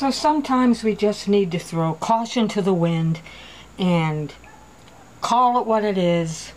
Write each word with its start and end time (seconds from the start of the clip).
So 0.00 0.10
sometimes 0.10 0.82
we 0.82 0.94
just 0.94 1.28
need 1.28 1.52
to 1.52 1.58
throw 1.58 1.92
caution 1.92 2.48
to 2.48 2.62
the 2.62 2.72
wind 2.72 3.20
and 3.78 4.32
call 5.20 5.60
it 5.60 5.66
what 5.66 5.84
it 5.84 5.98
is 5.98 6.52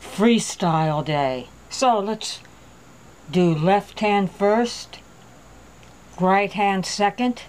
freestyle 0.00 1.04
day. 1.04 1.48
So 1.68 1.98
let's 1.98 2.40
do 3.30 3.54
left 3.54 4.00
hand 4.00 4.30
first, 4.30 5.00
right 6.18 6.50
hand 6.50 6.86
second, 6.86 7.42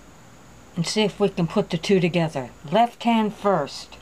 and 0.75 0.85
see 0.85 1.03
if 1.03 1.21
we 1.21 1.29
can 1.29 1.47
put 1.47 1.69
the 1.69 1.77
two 1.77 2.01
together. 2.01 2.49
Left 2.69 3.01
hand 3.03 3.33
first. 3.33 3.95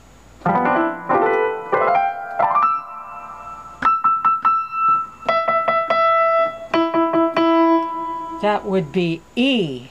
That 8.41 8.63
would 8.65 8.91
be 8.91 9.21
E. 9.35 9.89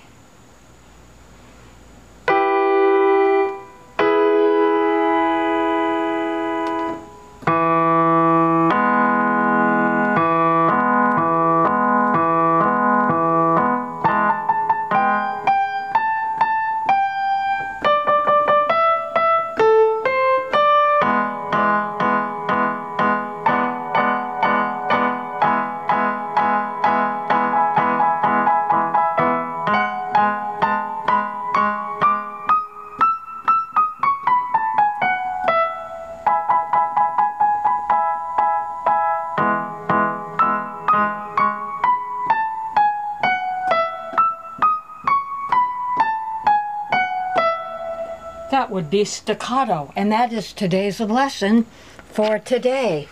That 48.51 48.71
would 48.71 48.91
be 48.91 49.05
staccato, 49.05 49.93
and 49.95 50.11
that 50.11 50.33
is 50.33 50.53
today's 50.53 51.01
lesson 51.01 51.67
for 52.11 52.39
today. 52.39 53.09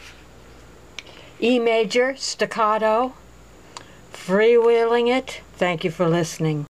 E 1.41 1.59
major, 1.59 2.17
staccato, 2.17 3.15
freewheeling 4.13 5.09
it. 5.09 5.41
Thank 5.57 5.85
you 5.85 5.91
for 5.91 6.09
listening. 6.09 6.69